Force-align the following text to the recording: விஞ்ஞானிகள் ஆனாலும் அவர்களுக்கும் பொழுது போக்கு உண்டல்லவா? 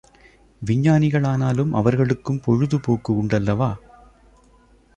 விஞ்ஞானிகள் 0.61 1.23
ஆனாலும் 1.23 1.73
அவர்களுக்கும் 1.73 2.39
பொழுது 2.39 2.79
போக்கு 2.79 3.23
உண்டல்லவா? 3.23 3.71